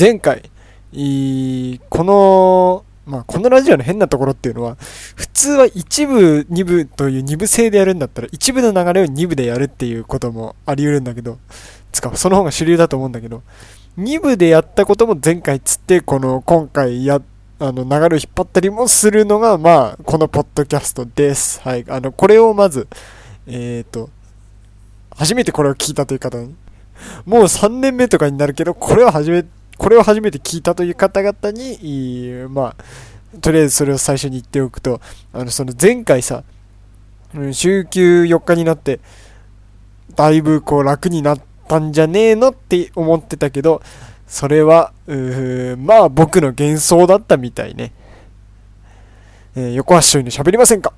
[0.00, 0.50] 前回、
[1.90, 11.38] この、まあ、このラジオの変なところっていうのは、普通は一部、二部という二部制でやるんだったら、一部の流れを二部でやるっていうこともあり得るんだけど、
[11.92, 13.42] つか、その方が主流だと思うんだけど、
[13.98, 17.20] 二部でやったことも前回つって、この、今回や、
[17.58, 21.60] あの、流れを引っ張ったりもするのが、まあ、このポッドキャストです。
[21.60, 21.84] はい。
[21.86, 22.88] あの、これをまず、
[23.46, 24.08] えっ、ー、と、
[25.14, 26.54] 初めてこれを聞いたという方に、
[27.26, 35.00] もう3年目とかになるけど、これを初めて、これを初めて聞いたという方々に、まあ、とりあえずそれを最初に言っておくと、
[35.32, 36.44] あの、その前回さ、
[37.52, 39.00] 週休4日になって、
[40.14, 43.80] だいぶこう楽になったんじゃねえのって思ってたけど、
[44.26, 44.92] それは、
[45.78, 47.92] まあ僕の幻想だったみたいね。
[49.56, 50.92] えー、横橋に喋りませんか？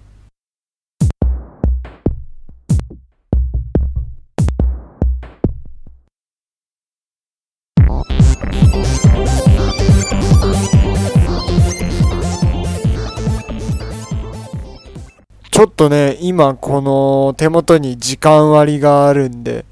[15.63, 19.65] ょっとね、今この手元に時間割があるんで、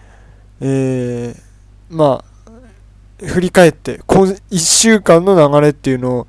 [0.61, 1.37] えー、
[1.89, 6.27] まあ、振り返って、今1週間の流れっていうのを、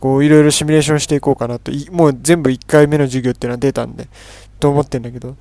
[0.00, 4.08] こういろいろシミュレーションしていこうかなと、もう全部1回目の授業っていうのは出たんで、
[4.58, 5.36] と思ってんだけど、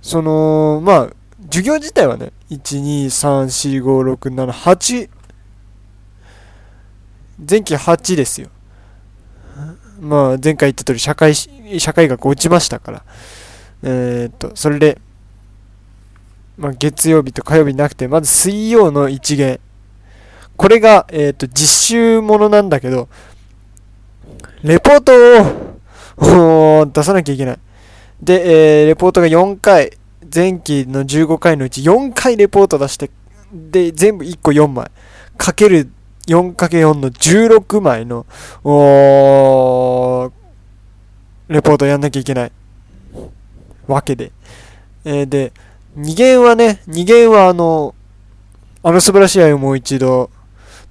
[0.00, 1.10] その、まあ、
[1.46, 5.10] 授業自体はね、1、2、3、4、5、6、7、8、
[7.48, 8.48] 前期8ですよ。
[10.00, 13.04] まあ、前回言った通り、社会、社会学落ちましたから。
[13.82, 14.98] えー、っと、それで、
[16.58, 19.60] まあ、月曜日と火曜日なくて、まず水曜の一元。
[20.56, 23.08] これが、えー、っと、実習ものなんだけど、
[24.62, 25.12] レポート
[26.80, 27.58] を出さなきゃいけない。
[28.22, 29.92] で、えー、レポートが4回、
[30.34, 33.10] 前期の15回のうち4回レポート出して、
[33.52, 34.90] で、全部1個4枚。
[35.36, 35.90] かける
[36.26, 38.26] 4×4 の16枚の、
[38.64, 40.32] お
[41.48, 42.52] レポートやんなきゃいけない。
[43.86, 44.32] わけで。
[45.04, 45.52] えー、で、
[45.96, 47.94] 2弦はね、2弦はあの、
[48.82, 50.30] あの素晴らしい愛をもう一度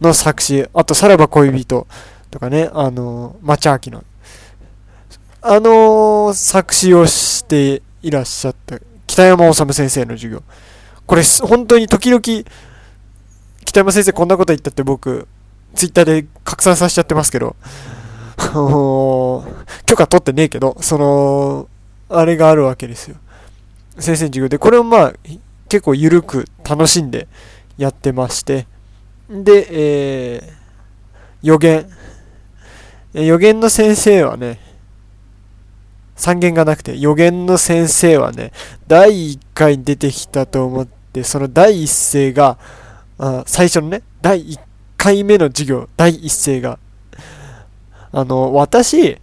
[0.02, 1.88] の作詞、あとさらば恋人
[2.32, 4.04] とかね、あの、町明の、
[5.42, 10.44] あの作詞をしていらっしゃった北山治先生の授業。
[11.06, 12.22] これ本当に時々
[13.76, 15.28] 北山先生こんなこと言ったって僕、
[15.74, 17.58] ツイッターで拡散させちゃってますけど、
[18.38, 21.68] 許可取ってねえけど、その、
[22.08, 23.18] あれがあるわけですよ。
[24.00, 25.14] 先生の授業で、これをまあ、
[25.68, 27.28] 結構緩く楽しんで
[27.78, 28.66] やってまして、
[29.30, 30.54] で、えー、
[31.44, 31.86] 予言。
[33.14, 34.62] 予言の先生はね、
[36.16, 38.54] 三言がなくて、予言の先生はね、
[38.88, 42.58] 第1回に出てきたと思って、その第一声が、
[43.18, 44.60] あ最初のね、第1
[44.98, 46.80] 回目の授業、第一声が、
[48.12, 49.18] あの、私、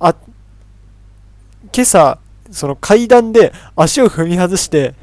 [0.00, 0.14] あ、
[1.72, 2.18] 今朝、
[2.50, 4.94] その階段で足を踏み外して、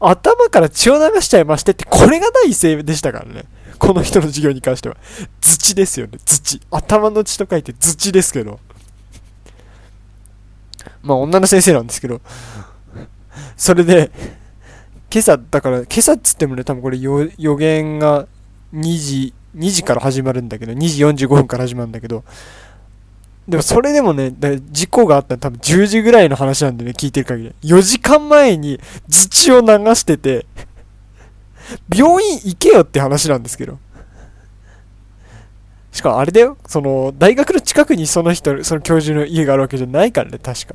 [0.00, 3.44] 頭から血を流しちゃいましてって、これが第一声でしたからね。
[3.78, 4.96] この人の授業に関しては。
[5.40, 6.60] 土ですよね、土。
[6.70, 8.58] 頭の血と書いて土ですけど。
[11.02, 12.20] まあ、女の先生なんですけど。
[13.56, 14.10] それで、
[15.12, 18.26] 今朝、だから、今朝っつってもね、多分これ予言が
[18.74, 22.24] 2時、2時から始まるんだけど、2時45分から始まるんだけど、
[23.48, 24.34] でもそれでもね、
[24.70, 27.54] 事故があったの多分10時ぐらいの話なんでね、聞いてる限り。
[27.62, 30.46] 4時間前に自治を流してて、
[31.94, 33.78] 病院行けよって話なんですけど。
[35.92, 40.74] しかもあれだよ、その、大学の近くにその人、その教授の家があるわけじゃないからね、確か。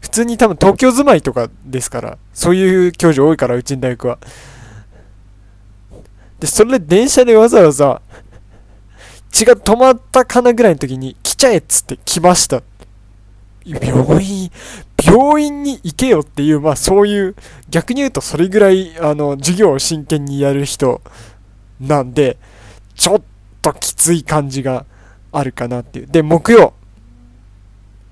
[0.00, 4.18] 普通に多分東京住まいとかですから、そういう教授多いから、うちの大学は。
[6.40, 8.00] で、それで電車でわざわざ、
[9.30, 12.62] 血が止まったかなぐらいの時に、来ちゃえっつって来ました。
[13.64, 14.50] 病院、
[15.04, 17.36] 病院に行けよっていう、まあそういう、
[17.68, 21.02] 逆に言うとそれぐらい、あの、授業を真剣にやる人
[21.78, 22.38] なんで、
[22.94, 23.22] ちょっ
[23.62, 24.86] ときつい感じが
[25.30, 26.06] あるかなっていう。
[26.06, 26.72] で、木曜。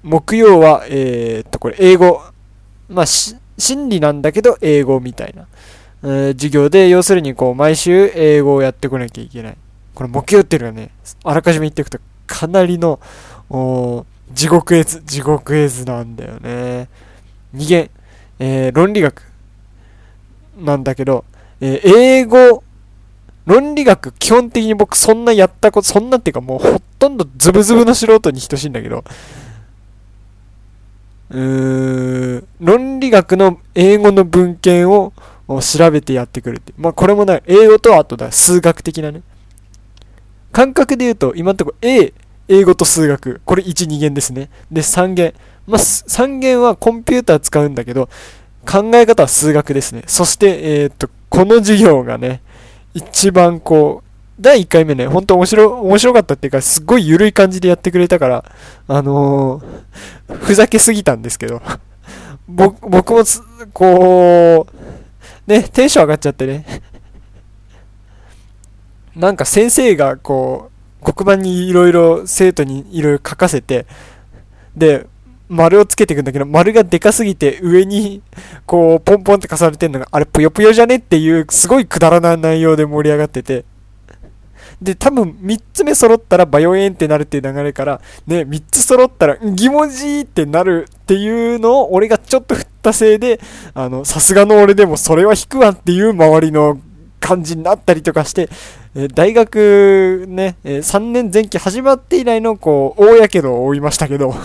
[0.03, 2.23] 木曜は、えー、っと、これ、英語。
[2.89, 5.47] まあ、心理なんだけど、英語みたいな、
[6.03, 9.57] えー、授業で、要するに、こう、毎週英語をやってこなきゃいけない。
[9.95, 10.91] これ、木曜っていうのはね、
[11.25, 13.01] あらかじめ言っておくと、かなりの、
[14.33, 16.89] 地獄絵図、地獄絵図なんだよね。
[17.53, 17.91] 二元、
[18.39, 19.23] えー、論理学
[20.59, 21.25] なんだけど、
[21.61, 22.63] えー、英語、
[23.47, 29.05] 論理学、基本的に僕そんなやったこと、そんなっていうかもうほとんどズブズブの素人に等しいんだけど、
[31.31, 35.13] うー論理学の英語の文献を
[35.61, 36.73] 調べてやってくるって。
[36.77, 39.23] まあこれもね、英語とあとだ、数学的なね。
[40.53, 42.13] 感覚で言うと、今んとこ A、
[42.49, 43.41] 英語と数学。
[43.45, 44.51] これ1、2元ですね。
[44.71, 45.35] で、3元。
[45.67, 48.09] まあ、3元はコンピューター使うんだけど、
[48.67, 50.03] 考え方は数学ですね。
[50.07, 52.41] そして、えー、っと、この授業がね、
[52.95, 54.08] 一番こう、
[54.41, 58.45] 第1回目ね、ほんと面白、面白かったっていうか、すっごい緩い感じでやってくれたから、
[58.87, 61.61] あのー、ふざけすぎたんですけど、
[62.47, 63.25] 僕、僕も
[63.73, 64.67] こ
[65.47, 66.83] う、ね、テンション上がっちゃってね、
[69.17, 70.71] なんか先生がこ
[71.03, 73.87] う、黒板にいろいろ生徒にいろいろ書かせて、
[74.77, 75.07] で、
[75.49, 78.23] 丸をつけていくんだけど、丸がでかすぎて上に、
[78.67, 83.65] こう、ポンポンって重ねてんのが、あれ、ぷよぷよじゃねっていう、すごいくだらない内容で盛り上がってて、
[84.81, 93.41] で、多分3つ目揃ったらバヨエンってなるっていう流れから、ね、3つ揃ったら疑文字ってなるっていうのを俺がちょっと振ったせいで、
[93.75, 96.81] あの、さすがの俺でもそれは引くわっていう周りの
[97.19, 98.49] 感じになったりとかして、
[98.95, 104.35] え大学ね、え3年前期始まって以来のこう、大やけどを負いましたけど。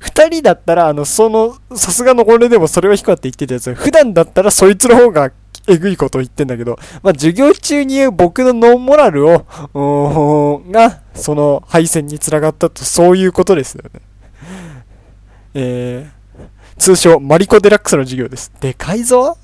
[0.00, 5.30] 二人だったら、あの、その、さすがの俺でもそれは引くわって言ってたやつ、普段だったらそいつの方が
[5.66, 14.00] えぐいことを言ってんだけど、まあ、授業中に言う僕のノンモラルを、が、その敗戦につながったと、そういうことですよね。
[15.54, 18.52] えー、通称、マリコ・デラックスの授業です。
[18.60, 19.38] でかいぞ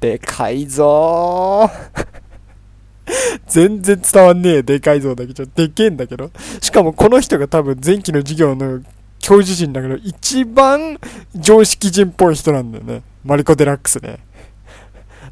[0.00, 1.70] でかいぞ
[3.48, 6.30] 全然伝わんねえ、でかいぞだけど、でけえんだけど。
[6.60, 8.80] しかもこの人が多分前期の授業の
[9.18, 10.98] 教授陣だけど、一番
[11.34, 13.02] 常識人っぽい人なんだよね。
[13.24, 14.18] マリコ・デラックスね。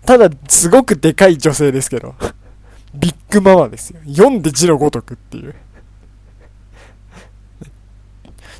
[0.06, 2.14] ただ、すごくでかい女性ですけど。
[2.94, 4.00] ビッグママですよ。
[4.08, 5.54] 読んで字のごとくっていう。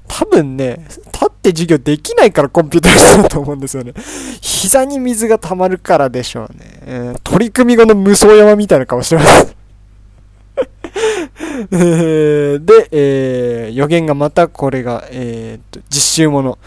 [0.08, 3.92] 多分ね、立って授業できないからコンピューターしだと思うんですよね。
[4.40, 6.80] 膝に水が溜まるからでしょうね。
[6.82, 9.56] えー、取り組み後の無双山みたいな顔してます。
[11.72, 16.58] え、で、えー、予言がまたこれが、えー、と、実習もの。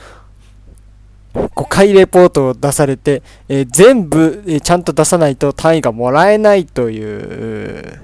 [1.34, 8.00] 5回レポートを出されて、えー、全部、えー、ちゃんと出さないと単位がもらえないという、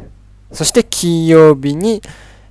[0.52, 2.02] そして金曜日に、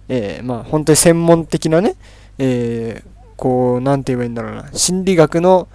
[0.09, 1.94] えー、まあ本当に専門的なね、
[2.38, 3.03] え、
[3.37, 5.69] こう、なんて言えばいいんだろうな、心理学の、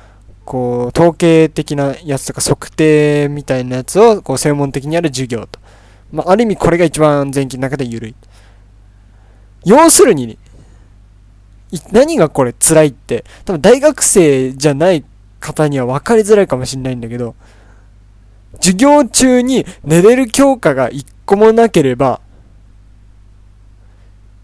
[0.46, 5.60] こう、統計的なやつとか測定みたいなやつを、こう、専門的にやる授業と。
[6.12, 8.16] まあ、ある意味これが一番前期の中で緩い。
[9.66, 10.38] 要するに、
[11.92, 15.04] 何がこれ辛いって、多分大学生じゃない
[15.40, 17.36] 方には分かりづらいかもしれないんだけど、
[18.60, 22.22] 授業中に寝れる教科が一個もなければ、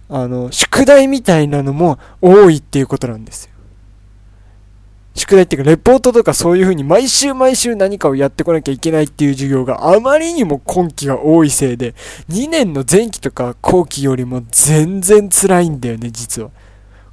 [0.07, 3.51] あの、宿題みたいなのも多いっていうことなんですよ。
[5.15, 11.95] 宿題っていうか、レポートとかそういう風に毎週毎週何かをやってこなきゃいけないっていう授業があまりにも今期が多いせいで、
[12.29, 16.51] 2年の前期とか後期よりも全然辛いんだよね、実は。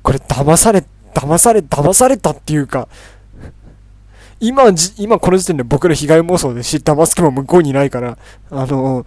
[0.02, 0.84] これ騙され、
[1.14, 2.88] 騙され、騙されたっていうか、
[4.40, 4.64] 今、
[4.98, 8.18] 今この時点で僕の被害妄想ですし、騙す気も向こうにないから、
[8.50, 9.06] あの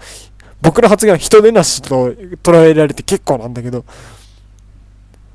[0.62, 2.12] 僕の発言は人でなしと
[2.42, 3.83] 捉えられて結構なんだけど、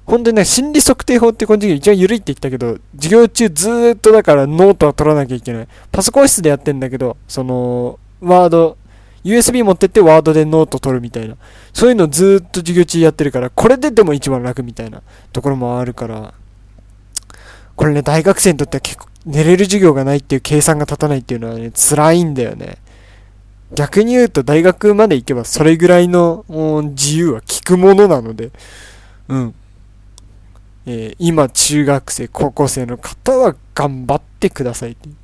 [0.07, 5.69] 本当にね、心理測定法ってこの授業一番緩いって言ったけど、授業中ずーっとだからノートは取らなきゃいけない。
[5.93, 8.77] パソコン室でやってんだけど、その、ワード、
[9.25, 11.37] USB 持ってってワードでノート取るみたいな。
[11.73, 15.03] そういうのずっと授業中やってるから、これででも一番楽みたいな
[15.33, 16.35] ところもあるから、
[17.77, 22.79] これね、大学生にとっては結構寝れる授業がないっていう計算が立たないっていうのはね、辛いんだよね。
[23.73, 26.45] 逆に言うと大学まで行けばそれぐらいの
[26.97, 28.51] 自由は効くものなので、
[29.29, 29.55] うん。
[30.87, 35.15] えー、今中学生、高校生の方は頑張ってくださいっていう。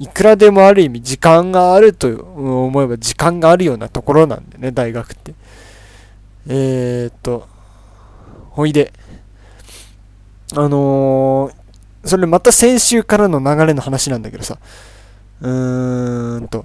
[0.00, 5.34] いくらでもある意味時間があると思えば時間があるようなところなんでね、大学って。
[6.46, 7.48] えー、っと、
[8.50, 8.92] ほいで、
[10.54, 14.58] あのー、それまた先週からの流れの話なんだけどさ、
[15.40, 16.64] うーんと、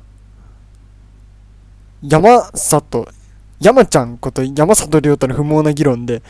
[2.03, 3.07] 山里、
[3.59, 6.21] 山ちゃんこと山里亮太の不毛な議論で、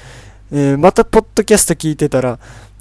[0.51, 2.39] えー、またポッドキャスト聞いてたら、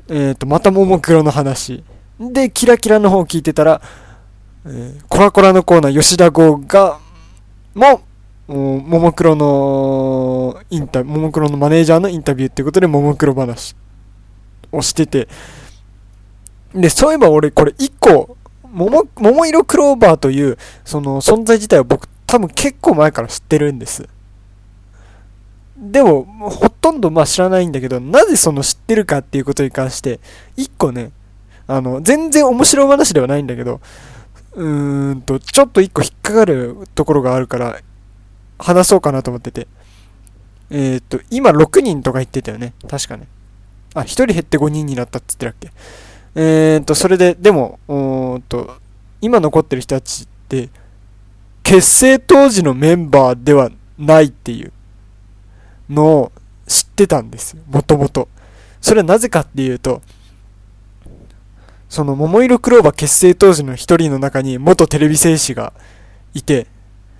[0.08, 1.82] えっ、と、またももクロの話。
[2.20, 3.80] で、キラキラの方聞いてたら、
[4.64, 6.98] えー、コラコラのコーナー、吉田剛が、
[7.74, 8.02] も、
[8.46, 13.74] ももクロのインタビュー、ももクロのマネージャーのインタビューってことで、ももクロ話
[14.70, 15.28] をしてて、
[16.74, 24.08] で、そういえば俺、これ一個、もも、桃色クローバーという、その存在自体は僕多分結構前から知ってるんです。
[25.76, 30.20] でも、ほとんどまあ知らないんだけど、なぜその知ってるかっていうことに関して、
[30.56, 31.10] 一個ね、
[31.66, 33.80] あの、全然面白い話ではないんだけど、
[34.54, 37.80] うーんと、ちょっと一個引っかかるところがあるから、
[38.58, 39.66] 話そうかなと思ってて。
[40.70, 42.74] えっ、と、今6人とか言ってたよね。
[42.88, 43.26] 確かね。
[43.94, 45.72] あ、1人減って5人になったって言ってたっ
[46.34, 46.74] け。
[46.74, 48.76] えっ、と、それで、でも、うーんと、
[49.20, 50.68] 今残ってる人たちって、
[51.62, 54.72] 結成当時のメンバーではないっていう
[55.88, 56.32] のを
[56.66, 57.62] 知ってたんですよ。
[57.70, 58.28] もともと。
[58.80, 60.02] それはなぜかっていうと、
[61.92, 65.74] その、桃色クローバー結成当時の一人の中に元テレビ戦士が
[66.32, 66.66] いて、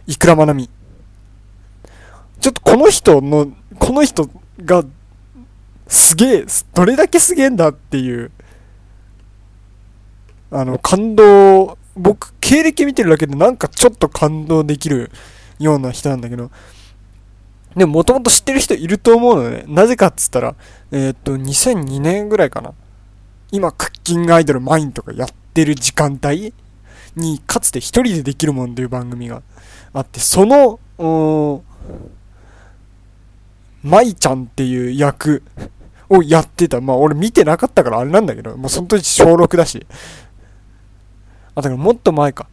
[0.06, 0.70] いくらまなみ。
[2.40, 4.30] ちょっとこの人の、この人
[4.64, 4.82] が、
[5.88, 8.30] すげえ、どれだけすげえんだっていう、
[10.50, 15.10] あの、感動、僕、経歴見てるだけでなんかちょっと感動できる
[15.58, 16.50] ような人なんだけど、
[17.76, 19.64] でももともと知ってる人いると思うのね。
[19.68, 20.54] なぜかっつったら、
[20.92, 22.72] え、っと、2002年ぐらいかな。
[23.52, 26.54] 今、クッキングアイドルマインとかやってる時間帯？
[27.14, 29.42] に、かつて一人でできるもんっていう番組が
[29.92, 30.80] あって、その、
[33.82, 35.42] マイちゃんっていう役
[36.08, 36.80] をやってた。
[36.80, 39.86] まあ俺見てなかったからあれなんだけど、もうその時小6だし。
[41.54, 42.48] あ、だからもっと前か。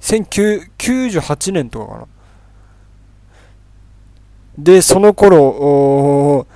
[0.00, 2.06] 1998年とかかな。
[4.58, 6.46] で、その頃、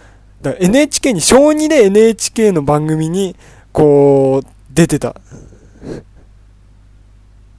[0.42, 3.36] だから NHK に、小2で NHK の番組に、
[3.72, 5.14] こう、出てた。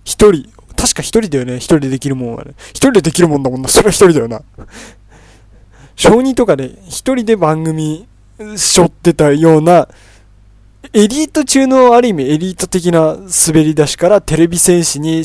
[0.04, 0.50] 一人。
[0.76, 1.58] 確か一人だよね。
[1.58, 2.54] 一人でできるもんはね。
[2.70, 3.70] 一人でできるもんだもんな。
[3.70, 4.42] それは一人だよな。
[5.96, 8.08] 小2とかで一人で番組
[8.56, 9.88] 背負ってたような、
[10.94, 15.24] エリート中のある意味エリート的な滑り出しからテレビ戦士に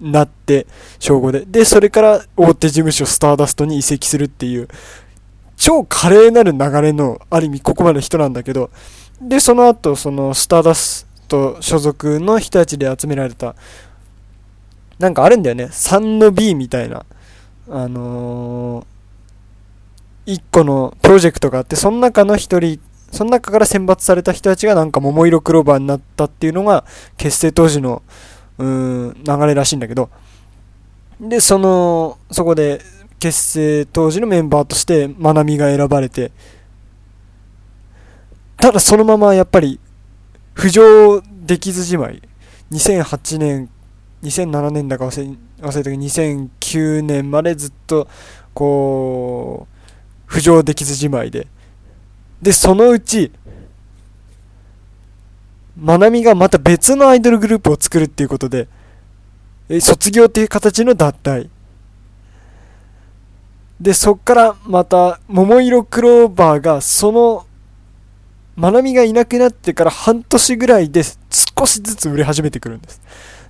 [0.00, 0.66] なって、
[0.98, 1.44] 小5で。
[1.46, 4.68] で、それから大手事務所スターダストに移籍するっていう、
[5.58, 8.70] 超華麗なる流れの、ある意味ここまで人なんだけど、
[9.20, 13.56] で、その後、その、スターダスト所属の人たちで集められた、
[15.00, 15.64] なんかあるんだよね。
[15.64, 17.04] 3の B みたいな、
[17.68, 26.84] あのー、1個のプロジェクトがあって、その中の1人、その中から選抜された人たちがなんか桃色クローバーになったっていうのが、
[27.16, 28.02] 結成当時の、
[28.58, 30.08] うん、流れらしいんだけど、
[31.20, 32.80] で、その、そこで、
[33.18, 36.30] 結成当時のメンバーとして、まなみが選ばれて、
[38.56, 39.80] ただそのままやっぱり、
[40.54, 42.22] 浮上できずじまい。
[42.72, 43.70] 2008年、
[44.22, 48.08] 2007年だか忘れ、忘れたけど、2009年までずっと、
[48.54, 49.66] こ
[50.28, 51.46] う、浮上できずじまいで。
[52.42, 53.32] で、そのうち、
[55.76, 58.68] まなみがまた別のアイドルグループを作るっていうことで、
[59.68, 61.48] え卒業っていう形の脱退。
[63.80, 67.46] で、そっからまた、桃色クローバーが、その、
[68.56, 73.00] まなみがいなくなってから半年ぐらいで少しずつ売れ始めてくるんです。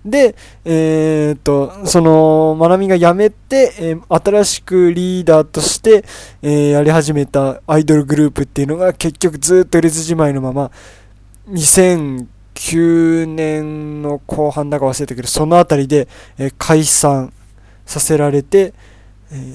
[0.04, 6.04] で、えー、っと、その、まなみが辞めて、えー、新しくリーダーとして、
[6.42, 10.70] えー、やり始めたアイドルグループっていうのが結局ずっと売れずじまいのまま、
[11.48, 16.06] 2009年の後半だか忘れたけど、そのあたりで、
[16.38, 17.32] え解散
[17.86, 18.74] させられて、
[19.32, 19.54] え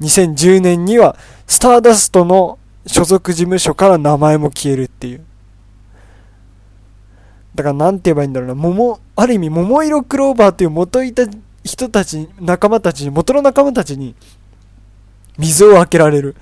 [0.00, 1.16] 2010年には、
[1.46, 5.24] スターダストの所属事務所から名前も消えるっていう。
[7.54, 11.24] だからなんて言えばいいんだろうな、桃、ある意味、桃色クローバーっていう元いた
[11.64, 14.14] 人たち、仲間たちに、元の仲間たちに、
[15.38, 16.36] 水を開けられる。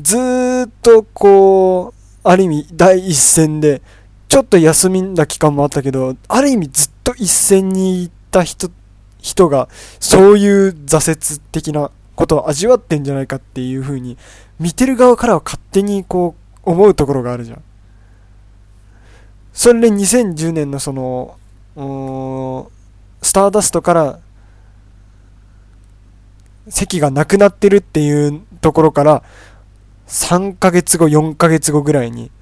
[0.00, 3.82] ずーっとこう、ある意味第一線で、
[4.28, 8.70] ちょっと休みんだ期間もあったけど、ある意味ずっと一線に行った人、
[9.20, 9.68] 人が、
[10.00, 14.18] そういう挫折的なことを味わってんじゃないかっていう風に、
[14.58, 16.34] 見てる側からは勝手にこ
[16.66, 17.62] う、思うところがあるじゃん。
[19.52, 21.36] それで2010年のその、
[23.22, 24.18] スターダストから
[26.68, 29.22] 席がなくなってるっていうところから、
[30.08, 32.32] 3ヶ月後、4ヶ月後ぐらいに、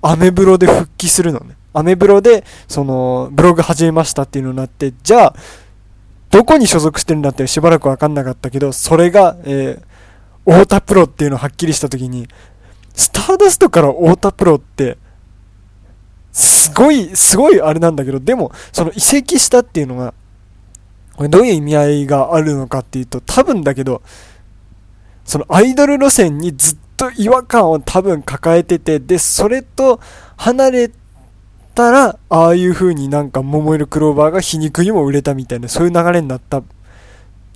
[0.00, 1.54] アメブロで復帰するのね。
[1.74, 5.34] アメブロで、その、ブログ始めましたっていうのになって、じゃあ、
[6.32, 12.26] どこに所属してるんだってしばらくわかんなかったけど、それが、えー、太田プロっていうのをはっきりしたときに、
[12.94, 14.96] スターダストから太田プロって、
[16.32, 20.14] すごい、すごいあれなんだけど、でも、その移籍したっていうのが、
[21.14, 24.00] これどういう意味合いがあるのかっていうと、多分だけど、
[25.26, 30.00] そのアイドル路線にずっと違和感を多分抱えてて、で、それと
[30.38, 31.01] 離れて
[31.74, 36.62] たら、ああいう風になんか桃色クローバーが皮肉にも売れたみたいな、そういう流れになった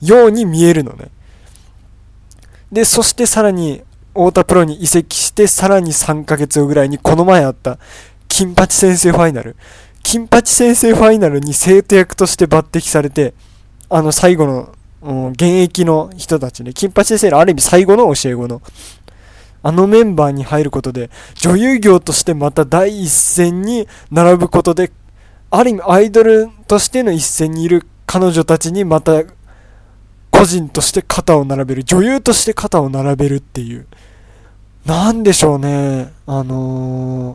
[0.02, 1.10] ように見えるのね。
[2.72, 3.82] で、そしてさらに、
[4.12, 7.78] 太田プロに移籍して、さらに3ヶ月後ぐらいにこの前あった、
[8.28, 9.56] 金八先生ファイナル。
[10.02, 13.34] 金八先生ファイナルに生徒役として抜擢されて、
[13.88, 18.62] あの最後の、うん、現役の人たちね、金八先生のある意味最後の教え子の、
[19.66, 24.92] あのメンバーに入ることで、女優業としてまた第一線に並ぶことで、
[25.50, 29.24] ある意味アイドルとしての一線にいる彼女たちにまた
[30.30, 33.88] 個人として肩を並べる、女優として肩を並べるっていう。
[34.84, 36.12] なんでしょうね。
[36.28, 37.34] あの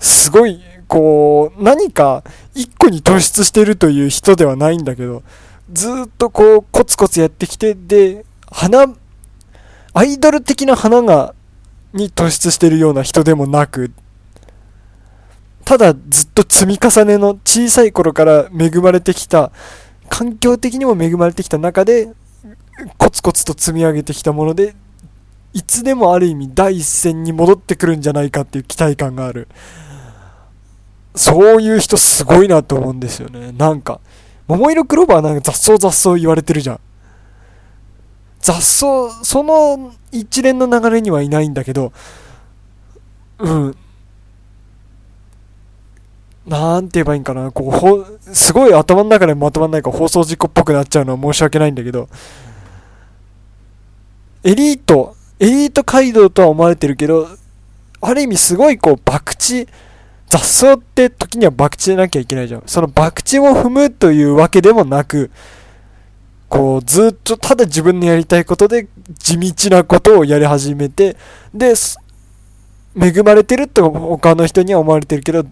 [0.00, 2.24] ー、すごい、こう、何か
[2.56, 5.22] 一個に突出してるという人ではないんだけど、
[5.72, 8.86] ずっとこう、コツコツやってきて、で、花、
[9.94, 11.36] アイドル的な花が、
[11.92, 13.92] に突出してるような人でもなく、
[15.64, 19.52] ただずっと積み重ねの小さい頃から恵まれてきた、
[20.08, 22.12] 環境的にも恵まれてきた中で、
[22.98, 24.74] コツコツと積み上げてきたもので、
[25.54, 29.48] いつでもある意味第一線に戻ってくるんじゃないかっていう期待感がある。
[31.14, 33.52] そういう人すごいなと思うんですよね。
[33.52, 34.00] なんか、
[34.48, 36.80] 桃色クローバーなんか雑草雑草言われてるじゃん。
[38.40, 41.92] 雑草、その一連の流れにはいないんだけど、
[43.38, 43.76] うん。
[46.46, 47.50] なんて言えばいいんかな。
[47.50, 52.08] こう、ほ、すごい頭の中でまとまんないから放送事故っぽくなっちゃうのは申し訳ないんだけど、
[54.44, 57.28] エリート、エリート街道とは思われてるけど、
[58.00, 59.66] ある意味すごいこう、博打、
[60.28, 62.62] 雑草って時には博打でなきゃいけないじゃん。
[62.66, 65.30] その博打を踏むというわけでもなく、
[66.52, 68.86] こう、ずっとただ自分のやりたいことで
[69.18, 71.16] 地道なことをやり始めて、
[71.54, 71.72] で、
[72.94, 75.46] 恵まれてると他の人には思われてるけど、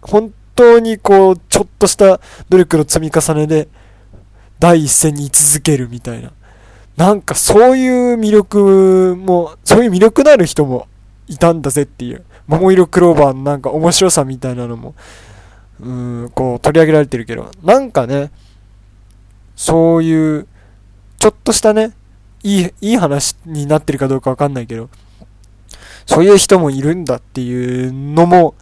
[0.00, 3.68] 本当にこう、ちょっとした努力の積み重ねで、
[4.58, 6.32] 第一線に居続けるみたいな。
[6.96, 10.88] なんかそういう魅力も、そういう魅力のある人も
[11.28, 12.24] いたんだぜっていう。
[12.46, 14.94] 桃色クローバーのなんか面白さみたいなのも、
[15.80, 18.30] うん、こう取り上げられてるけど、なんかね、
[19.56, 20.46] そういう、
[21.18, 21.92] ちょっとしたね、
[22.42, 24.88] いい、いい話になってるかどうかわかんないけど、
[26.06, 28.54] そういう人もいるんだっていうのも、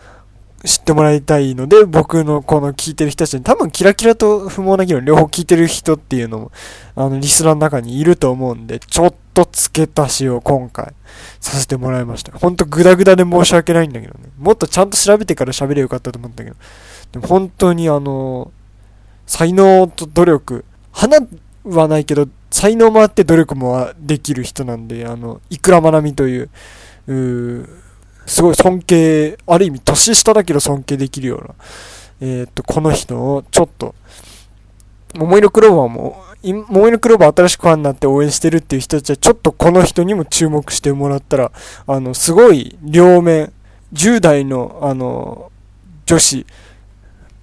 [0.64, 6.52] 知ってもらいたいので、僕のこの聞いてる人たちに、多分キラキラと不毛な議論両方聞いてる人っていうのも、
[6.94, 10.94] あの、リスナーの中にいると思うんで、ちょっと付け足しを今回
[11.40, 12.30] させてもらいました。
[12.38, 14.30] ほんとグダグダで申し訳ないんだけどね。
[14.38, 16.56] もっとちゃんと調べてから喋ればよかったと思ったけど。
[17.10, 18.52] でも本当にあの、
[19.26, 21.18] 才能と努力、花
[21.64, 26.50] はないけど、才能もあって努力もできる人なんで、あの、いくらまなみという、
[27.08, 27.68] う
[28.26, 31.54] すごい尊敬、ある意味年下だけど尊敬できるような、
[32.20, 33.94] えー、っと、この人をちょっと、
[35.14, 41.52] 桃色クローバーも、桃色クローバー新しくファンになって応援してるっていう人たちはちょっとこの人にも注目してもらったら、
[41.86, 43.52] あの、すごい両面、
[43.92, 45.50] 10代の、あの、
[46.06, 46.46] 女子、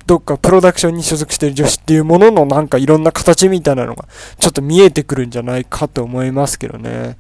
[0.10, 4.08] どっかプロダクションに所属してる女子っていうもののなんかいろんな形みたいなのが
[4.40, 7.16] ちょっと見えてくるんじゃないかと思いますけどね。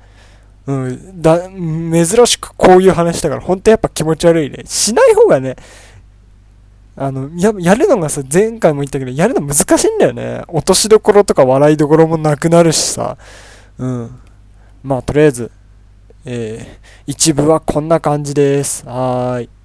[0.65, 4.63] うん、だ、珍しくこういう話だから、本当やっぱ気持ち悪いね。
[4.65, 5.55] しない方がね、
[6.95, 10.41] あの、や、やるのがさ、前回も言ったけど、やるの難しいんだよね。
[10.47, 13.17] 落としどころとか笑いどころもなくなるしさ。
[13.77, 14.19] うん。
[14.83, 15.51] まあ、とりあえず、
[16.25, 18.83] えー、一部はこんな感じです。
[18.87, 19.58] はーい。